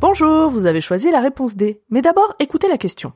Bonjour, 0.00 0.50
vous 0.50 0.66
avez 0.66 0.80
choisi 0.80 1.10
la 1.10 1.20
réponse 1.20 1.54
D. 1.54 1.82
Mais 1.90 2.02
d'abord, 2.02 2.34
écoutez 2.38 2.68
la 2.68 2.78
question. 2.78 3.12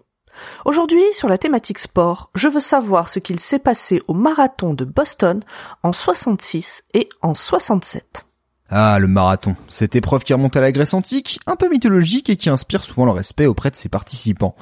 Aujourd'hui, 0.64 1.02
sur 1.12 1.28
la 1.28 1.38
thématique 1.38 1.78
sport, 1.78 2.30
je 2.34 2.48
veux 2.48 2.60
savoir 2.60 3.08
ce 3.08 3.18
qu'il 3.18 3.40
s'est 3.40 3.58
passé 3.58 4.02
au 4.08 4.14
marathon 4.14 4.74
de 4.74 4.84
Boston 4.84 5.40
en 5.82 5.92
66 5.92 6.82
et 6.92 7.08
en 7.22 7.34
67. 7.34 8.26
Ah, 8.70 8.98
le 8.98 9.08
marathon. 9.08 9.56
Cette 9.68 9.94
épreuve 9.94 10.24
qui 10.24 10.32
remonte 10.32 10.56
à 10.56 10.60
la 10.60 10.72
Grèce 10.72 10.94
antique, 10.94 11.38
un 11.46 11.54
peu 11.54 11.68
mythologique 11.68 12.30
et 12.30 12.36
qui 12.36 12.48
inspire 12.48 12.82
souvent 12.82 13.04
le 13.04 13.12
respect 13.12 13.46
auprès 13.46 13.70
de 13.70 13.76
ses 13.76 13.90
participants. 13.90 14.56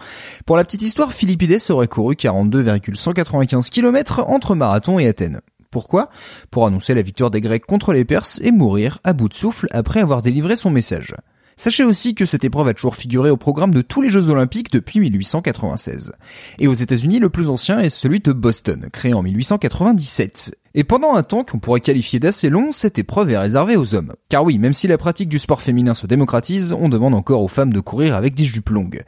Pour 0.45 0.57
la 0.57 0.65
petite 0.65 0.83
histoire, 0.83 1.13
Philippides 1.13 1.71
aurait 1.71 1.87
couru 1.87 2.17
42,195 2.17 3.71
km 3.71 4.25
entre 4.27 4.57
Marathon 4.57 4.99
et 4.99 5.07
Athènes. 5.07 5.41
Pourquoi? 5.71 6.11
Pour 6.51 6.67
annoncer 6.67 6.95
la 6.95 7.03
victoire 7.03 7.31
des 7.31 7.41
Grecs 7.41 7.65
contre 7.65 7.93
les 7.93 8.05
Perses 8.05 8.41
et 8.43 8.51
mourir 8.51 8.99
à 9.05 9.13
bout 9.13 9.29
de 9.29 9.35
souffle 9.35 9.69
après 9.71 10.01
avoir 10.01 10.21
délivré 10.21 10.57
son 10.57 10.71
message. 10.71 11.15
Sachez 11.57 11.85
aussi 11.85 12.15
que 12.15 12.27
cette 12.27 12.45
épreuve 12.45 12.69
a 12.69 12.75
toujours 12.75 12.97
figuré 12.97 13.31
au 13.31 13.37
programme 13.37 13.75
de 13.75 13.83
tous 13.83 14.01
les 14.01 14.09
Jeux 14.09 14.29
Olympiques 14.29 14.73
depuis 14.73 15.01
1896. 15.01 16.13
Et 16.59 16.69
aux 16.69 16.75
États-Unis, 16.75 17.19
le 17.19 17.31
plus 17.31 17.49
ancien 17.49 17.81
est 17.81 17.91
celui 17.91 18.21
de 18.21 18.33
Boston, 18.33 18.89
créé 18.93 19.15
en 19.15 19.23
1897. 19.23 20.57
Et 20.75 20.85
pendant 20.85 21.15
un 21.15 21.23
temps 21.23 21.45
qu'on 21.45 21.59
pourrait 21.59 21.81
qualifier 21.81 22.19
d'assez 22.19 22.49
long, 22.49 22.73
cette 22.73 22.99
épreuve 22.99 23.31
est 23.31 23.39
réservée 23.39 23.77
aux 23.77 23.95
hommes. 23.95 24.15
Car 24.31 24.43
oui, 24.43 24.59
même 24.59 24.73
si 24.73 24.89
la 24.89 24.97
pratique 24.97 25.29
du 25.29 25.39
sport 25.39 25.61
féminin 25.61 25.95
se 25.95 26.07
démocratise, 26.07 26.73
on 26.73 26.89
demande 26.89 27.15
encore 27.15 27.43
aux 27.43 27.49
femmes 27.49 27.73
de 27.73 27.81
courir 27.81 28.15
avec 28.15 28.35
des 28.35 28.45
jupes 28.45 28.71
longues. 28.71 29.03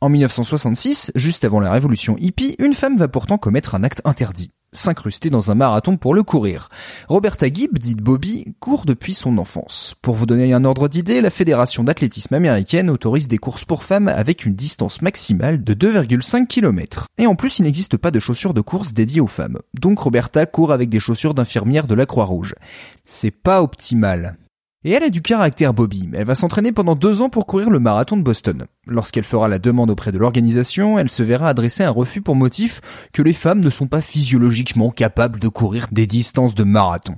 En 0.00 0.08
1966, 0.08 1.12
juste 1.14 1.44
avant 1.44 1.60
la 1.60 1.70
révolution 1.70 2.16
hippie, 2.18 2.56
une 2.58 2.74
femme 2.74 2.96
va 2.96 3.06
pourtant 3.06 3.38
commettre 3.38 3.76
un 3.76 3.84
acte 3.84 4.02
interdit 4.04 4.50
s'incruster 4.74 5.30
dans 5.30 5.50
un 5.50 5.54
marathon 5.54 5.96
pour 5.96 6.14
le 6.14 6.22
courir. 6.22 6.68
Roberta 7.08 7.46
Gibb, 7.46 7.78
dite 7.78 8.02
Bobby, 8.02 8.54
court 8.60 8.84
depuis 8.84 9.14
son 9.14 9.38
enfance. 9.38 9.94
Pour 10.02 10.14
vous 10.14 10.26
donner 10.26 10.52
un 10.52 10.64
ordre 10.64 10.88
d'idée, 10.88 11.20
la 11.20 11.30
Fédération 11.30 11.84
d'athlétisme 11.84 12.34
américaine 12.34 12.90
autorise 12.90 13.28
des 13.28 13.38
courses 13.38 13.64
pour 13.64 13.82
femmes 13.82 14.08
avec 14.08 14.44
une 14.44 14.54
distance 14.54 15.02
maximale 15.02 15.64
de 15.64 15.74
2,5 15.74 16.46
km. 16.46 17.06
Et 17.18 17.26
en 17.26 17.36
plus, 17.36 17.58
il 17.58 17.62
n'existe 17.62 17.96
pas 17.96 18.10
de 18.10 18.18
chaussures 18.18 18.54
de 18.54 18.60
course 18.60 18.92
dédiées 18.92 19.20
aux 19.20 19.26
femmes. 19.26 19.58
Donc 19.80 19.98
Roberta 19.98 20.46
court 20.46 20.72
avec 20.72 20.88
des 20.88 21.00
chaussures 21.00 21.34
d'infirmière 21.34 21.86
de 21.86 21.94
la 21.94 22.06
Croix-Rouge. 22.06 22.54
C'est 23.04 23.30
pas 23.30 23.62
optimal. 23.62 24.36
Et 24.86 24.90
elle 24.90 25.02
a 25.02 25.08
du 25.08 25.22
caractère 25.22 25.72
Bobby. 25.72 26.10
Elle 26.12 26.26
va 26.26 26.34
s'entraîner 26.34 26.70
pendant 26.70 26.94
deux 26.94 27.22
ans 27.22 27.30
pour 27.30 27.46
courir 27.46 27.70
le 27.70 27.78
marathon 27.78 28.18
de 28.18 28.22
Boston. 28.22 28.66
Lorsqu'elle 28.86 29.24
fera 29.24 29.48
la 29.48 29.58
demande 29.58 29.90
auprès 29.90 30.12
de 30.12 30.18
l'organisation, 30.18 30.98
elle 30.98 31.08
se 31.08 31.22
verra 31.22 31.48
adresser 31.48 31.84
un 31.84 31.90
refus 31.90 32.20
pour 32.20 32.36
motif 32.36 32.82
que 33.14 33.22
les 33.22 33.32
femmes 33.32 33.64
ne 33.64 33.70
sont 33.70 33.86
pas 33.86 34.02
physiologiquement 34.02 34.90
capables 34.90 35.40
de 35.40 35.48
courir 35.48 35.88
des 35.90 36.06
distances 36.06 36.54
de 36.54 36.64
marathon. 36.64 37.16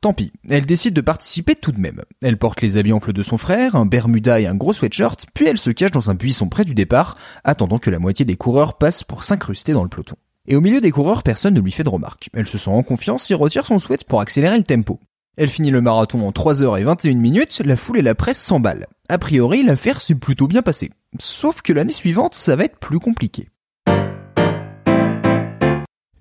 Tant 0.00 0.12
pis, 0.12 0.32
elle 0.48 0.66
décide 0.66 0.94
de 0.94 1.00
participer 1.00 1.56
tout 1.56 1.72
de 1.72 1.80
même. 1.80 2.00
Elle 2.22 2.38
porte 2.38 2.62
les 2.62 2.76
habits 2.76 2.92
amples 2.92 3.12
de 3.12 3.22
son 3.24 3.38
frère, 3.38 3.74
un 3.74 3.86
bermuda 3.86 4.40
et 4.40 4.46
un 4.46 4.54
gros 4.54 4.72
sweatshirt, 4.72 5.26
puis 5.34 5.46
elle 5.46 5.58
se 5.58 5.70
cache 5.70 5.90
dans 5.90 6.10
un 6.10 6.14
buisson 6.14 6.48
près 6.48 6.64
du 6.64 6.74
départ, 6.74 7.18
attendant 7.42 7.78
que 7.78 7.90
la 7.90 7.98
moitié 7.98 8.24
des 8.24 8.36
coureurs 8.36 8.78
passent 8.78 9.04
pour 9.04 9.24
s'incruster 9.24 9.72
dans 9.72 9.82
le 9.82 9.90
peloton. 9.90 10.16
Et 10.46 10.54
au 10.56 10.60
milieu 10.60 10.80
des 10.80 10.90
coureurs, 10.90 11.22
personne 11.22 11.54
ne 11.54 11.60
lui 11.60 11.72
fait 11.72 11.84
de 11.84 11.90
remarques. 11.90 12.30
Elle 12.32 12.46
se 12.46 12.56
sent 12.56 12.70
en 12.70 12.82
confiance 12.82 13.30
et 13.30 13.34
retire 13.34 13.66
son 13.66 13.78
sweat 13.78 14.04
pour 14.04 14.20
accélérer 14.20 14.56
le 14.56 14.64
tempo. 14.64 15.00
Elle 15.36 15.48
finit 15.48 15.70
le 15.70 15.80
marathon 15.80 16.26
en 16.26 16.32
3h21 16.32 17.16
minutes, 17.16 17.62
la 17.64 17.76
foule 17.76 17.98
et 17.98 18.02
la 18.02 18.14
presse 18.14 18.42
s'emballent. 18.42 18.86
A 19.08 19.18
priori, 19.18 19.62
l'affaire 19.62 20.00
s'est 20.00 20.14
plutôt 20.14 20.48
bien 20.48 20.62
passée. 20.62 20.90
Sauf 21.18 21.62
que 21.62 21.72
l'année 21.72 21.92
suivante, 21.92 22.34
ça 22.34 22.56
va 22.56 22.64
être 22.64 22.78
plus 22.78 22.98
compliqué. 22.98 23.48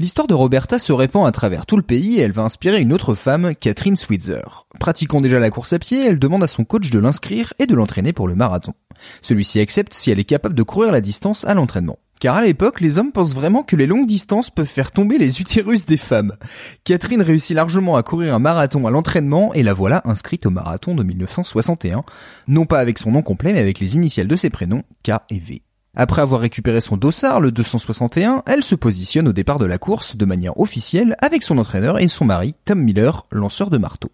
L'histoire 0.02 0.28
de 0.28 0.34
Roberta 0.34 0.80
se 0.80 0.94
répand 0.94 1.28
à 1.28 1.31
travers 1.34 1.66
tout 1.66 1.75
le 1.75 1.84
pays 1.84 2.19
et 2.19 2.22
elle 2.22 2.31
va 2.31 2.44
inspirer 2.44 2.80
une 2.80 2.94
autre 2.94 3.16
femme, 3.16 3.53
Catherine 3.53 3.98
Switzer. 3.98 4.66
Pratiquant 4.80 5.19
déjà 5.19 5.40
la 5.40 5.50
course 5.50 5.74
à 5.74 5.80
pied, 5.80 6.06
elle 6.06 6.19
demande 6.19 6.44
à 6.44 6.48
son 6.48 6.64
coach 6.64 6.90
de 6.90 7.00
l'inscrire 7.00 7.53
et 7.59 7.66
de 7.66 7.75
l'entraîner 7.75 8.14
pour 8.14 8.30
le 8.30 8.36
marathon. 8.36 8.74
Celui-ci 9.22 9.59
accepte 9.59 9.94
si 9.94 10.09
elle 10.09 10.19
est 10.19 10.24
capable 10.24 10.56
de 10.56 10.64
courir 10.64 10.94
la 10.94 11.02
distance 11.02 11.44
à 11.44 11.53
l'entraînement. 11.53 12.00
Car 12.19 12.35
à 12.35 12.41
l'époque, 12.41 12.81
les 12.81 12.97
hommes 12.97 13.13
pensent 13.13 13.34
vraiment 13.34 13.63
que 13.63 13.78
les 13.78 13.88
longues 13.88 14.06
distances 14.06 14.50
peuvent 14.50 14.66
faire 14.66 14.91
tomber 14.91 15.18
les 15.18 15.40
utérus 15.40 15.85
des 15.85 15.97
femmes. 15.97 16.35
Catherine 16.84 17.22
réussit 17.22 17.56
largement 17.56 17.96
à 17.96 18.03
courir 18.03 18.35
un 18.35 18.40
marathon 18.40 18.85
à 18.85 18.91
l'entraînement 18.91 19.53
et 19.53 19.63
la 19.63 19.74
voilà 19.74 20.02
inscrite 20.03 20.46
au 20.46 20.50
marathon 20.50 20.96
de 20.96 21.03
1961, 21.03 22.03
non 22.50 22.66
pas 22.66 22.80
avec 22.80 23.00
son 23.00 23.12
nom 23.12 23.22
complet 23.22 23.53
mais 23.53 23.62
avec 23.62 23.80
les 23.80 23.96
initiales 23.96 24.28
de 24.28 24.35
ses 24.35 24.50
prénoms, 24.50 24.84
K 25.03 25.12
et 25.30 25.40
V. 25.40 25.62
Après 25.96 26.22
avoir 26.22 26.41
récupéré 26.41 26.81
son 26.81 26.97
dossard, 26.97 27.40
le 27.40 27.52
261, 27.52 28.44
elle 28.46 28.63
se 28.63 28.75
positionne 28.75 29.28
au 29.28 29.34
départ 29.34 29.57
de 29.57 29.66
la 29.66 29.78
course 29.78 30.18
de 30.18 30.25
manière 30.25 30.59
officielle 30.59 31.16
avec 31.19 31.41
son 31.41 31.57
entraîneur 31.57 32.00
et 32.00 32.07
son 32.09 32.25
mari, 32.25 32.53
Tom 32.66 32.81
Miller, 32.81 33.28
lanceur 33.31 33.69
de 33.69 33.78
marteau. 33.78 34.12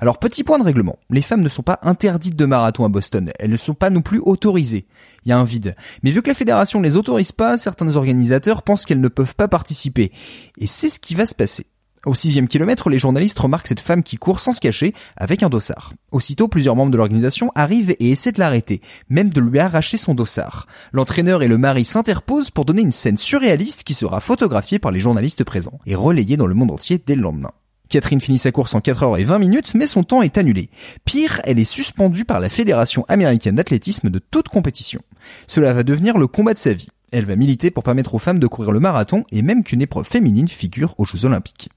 Alors 0.00 0.18
petit 0.18 0.44
point 0.44 0.58
de 0.58 0.64
règlement, 0.64 0.98
les 1.10 1.22
femmes 1.22 1.40
ne 1.40 1.48
sont 1.48 1.62
pas 1.62 1.78
interdites 1.82 2.36
de 2.36 2.44
marathon 2.44 2.84
à 2.84 2.88
Boston, 2.88 3.32
elles 3.38 3.50
ne 3.50 3.56
sont 3.56 3.74
pas 3.74 3.90
non 3.90 4.02
plus 4.02 4.20
autorisées. 4.20 4.86
Il 5.24 5.30
y 5.30 5.32
a 5.32 5.38
un 5.38 5.44
vide. 5.44 5.76
Mais 6.02 6.10
vu 6.10 6.22
que 6.22 6.28
la 6.28 6.34
fédération 6.34 6.78
ne 6.78 6.84
les 6.84 6.96
autorise 6.96 7.32
pas, 7.32 7.56
certains 7.56 7.96
organisateurs 7.96 8.62
pensent 8.62 8.84
qu'elles 8.84 9.00
ne 9.00 9.08
peuvent 9.08 9.34
pas 9.34 9.48
participer. 9.48 10.12
Et 10.58 10.66
c'est 10.66 10.90
ce 10.90 11.00
qui 11.00 11.14
va 11.14 11.26
se 11.26 11.34
passer. 11.34 11.66
Au 12.06 12.14
sixième 12.14 12.46
kilomètre, 12.46 12.88
les 12.88 13.00
journalistes 13.00 13.40
remarquent 13.40 13.66
cette 13.66 13.80
femme 13.80 14.04
qui 14.04 14.16
court 14.16 14.38
sans 14.38 14.52
se 14.52 14.60
cacher 14.60 14.94
avec 15.16 15.42
un 15.42 15.48
dossard. 15.48 15.92
Aussitôt, 16.12 16.46
plusieurs 16.46 16.76
membres 16.76 16.92
de 16.92 16.96
l'organisation 16.96 17.50
arrivent 17.56 17.96
et 17.98 18.10
essaient 18.10 18.30
de 18.30 18.38
l'arrêter, 18.38 18.80
même 19.08 19.30
de 19.30 19.40
lui 19.40 19.58
arracher 19.58 19.96
son 19.96 20.14
dossard. 20.14 20.68
L'entraîneur 20.92 21.42
et 21.42 21.48
le 21.48 21.58
mari 21.58 21.84
s'interposent 21.84 22.52
pour 22.52 22.64
donner 22.64 22.82
une 22.82 22.92
scène 22.92 23.16
surréaliste 23.16 23.82
qui 23.82 23.94
sera 23.94 24.20
photographiée 24.20 24.78
par 24.78 24.92
les 24.92 25.00
journalistes 25.00 25.42
présents 25.42 25.80
et 25.84 25.96
relayée 25.96 26.36
dans 26.36 26.46
le 26.46 26.54
monde 26.54 26.70
entier 26.70 27.02
dès 27.04 27.16
le 27.16 27.22
lendemain. 27.22 27.50
Catherine 27.88 28.20
finit 28.20 28.38
sa 28.38 28.52
course 28.52 28.74
en 28.74 28.80
4 28.80 29.02
heures 29.02 29.18
et 29.18 29.24
20 29.24 29.38
minutes, 29.38 29.74
mais 29.74 29.86
son 29.86 30.02
temps 30.02 30.22
est 30.22 30.38
annulé. 30.38 30.70
Pire, 31.04 31.40
elle 31.44 31.58
est 31.58 31.64
suspendue 31.64 32.24
par 32.24 32.40
la 32.40 32.48
Fédération 32.48 33.04
américaine 33.08 33.56
d'athlétisme 33.56 34.10
de 34.10 34.18
toute 34.18 34.48
compétition. 34.48 35.00
Cela 35.46 35.72
va 35.72 35.82
devenir 35.82 36.18
le 36.18 36.26
combat 36.26 36.54
de 36.54 36.58
sa 36.58 36.72
vie. 36.72 36.88
Elle 37.12 37.24
va 37.24 37.36
militer 37.36 37.70
pour 37.70 37.84
permettre 37.84 38.16
aux 38.16 38.18
femmes 38.18 38.40
de 38.40 38.46
courir 38.48 38.72
le 38.72 38.80
marathon 38.80 39.24
et 39.30 39.40
même 39.40 39.62
qu'une 39.62 39.80
épreuve 39.80 40.06
féminine 40.06 40.48
figure 40.48 40.94
aux 40.98 41.04
Jeux 41.04 41.24
Olympiques. 41.24 41.68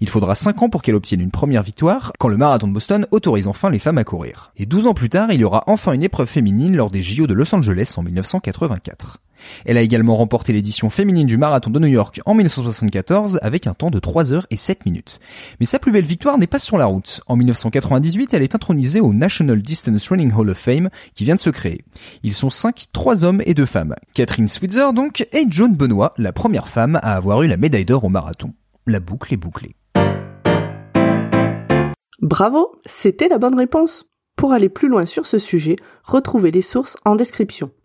Il 0.00 0.08
faudra 0.10 0.34
5 0.34 0.62
ans 0.62 0.68
pour 0.68 0.82
qu'elle 0.82 0.94
obtienne 0.94 1.22
une 1.22 1.30
première 1.30 1.62
victoire, 1.62 2.12
quand 2.18 2.28
le 2.28 2.36
marathon 2.36 2.68
de 2.68 2.74
Boston 2.74 3.06
autorise 3.10 3.48
enfin 3.48 3.70
les 3.70 3.78
femmes 3.78 3.98
à 3.98 4.04
courir. 4.04 4.52
Et 4.58 4.66
12 4.66 4.86
ans 4.86 4.94
plus 4.94 5.08
tard, 5.08 5.32
il 5.32 5.40
y 5.40 5.44
aura 5.44 5.64
enfin 5.66 5.92
une 5.92 6.02
épreuve 6.02 6.28
féminine 6.28 6.76
lors 6.76 6.90
des 6.90 7.00
JO 7.00 7.26
de 7.26 7.32
Los 7.32 7.54
Angeles 7.54 7.94
en 7.96 8.02
1984. 8.02 9.20
Elle 9.64 9.76
a 9.76 9.82
également 9.82 10.16
remporté 10.16 10.52
l'édition 10.52 10.90
féminine 10.90 11.26
du 11.26 11.36
marathon 11.36 11.70
de 11.70 11.78
New 11.78 11.88
York 11.88 12.20
en 12.26 12.34
1974 12.34 13.38
avec 13.42 13.66
un 13.66 13.74
temps 13.74 13.90
de 13.90 13.98
3 13.98 14.32
heures 14.32 14.46
et 14.50 14.56
7 14.56 14.86
minutes. 14.86 15.20
Mais 15.60 15.66
sa 15.66 15.78
plus 15.78 15.92
belle 15.92 16.04
victoire 16.04 16.38
n'est 16.38 16.46
pas 16.46 16.58
sur 16.58 16.78
la 16.78 16.86
route. 16.86 17.20
En 17.26 17.36
1998, 17.36 18.34
elle 18.34 18.42
est 18.42 18.54
intronisée 18.54 19.00
au 19.00 19.12
National 19.12 19.62
Distance 19.62 20.08
Running 20.08 20.32
Hall 20.32 20.50
of 20.50 20.58
Fame 20.58 20.90
qui 21.14 21.24
vient 21.24 21.36
de 21.36 21.40
se 21.40 21.50
créer. 21.50 21.82
Ils 22.22 22.34
sont 22.34 22.50
5, 22.50 22.86
3 22.92 23.24
hommes 23.24 23.42
et 23.46 23.54
2 23.54 23.66
femmes. 23.66 23.94
Catherine 24.14 24.48
Switzer 24.48 24.92
donc 24.94 25.26
et 25.32 25.44
Joan 25.48 25.74
Benoit, 25.74 26.14
la 26.18 26.32
première 26.32 26.68
femme 26.68 26.98
à 27.02 27.16
avoir 27.16 27.42
eu 27.42 27.46
la 27.46 27.56
médaille 27.56 27.84
d'or 27.84 28.04
au 28.04 28.08
marathon. 28.08 28.52
La 28.86 29.00
boucle 29.00 29.32
est 29.32 29.38
bouclée. 29.38 29.76
Bravo, 32.20 32.74
c'était 32.86 33.28
la 33.28 33.38
bonne 33.38 33.56
réponse. 33.56 34.10
Pour 34.36 34.52
aller 34.52 34.68
plus 34.68 34.88
loin 34.88 35.06
sur 35.06 35.26
ce 35.26 35.38
sujet, 35.38 35.76
retrouvez 36.02 36.50
les 36.50 36.62
sources 36.62 36.96
en 37.04 37.16
description. 37.16 37.70